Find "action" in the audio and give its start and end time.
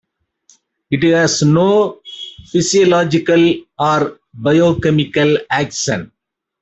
5.47-6.11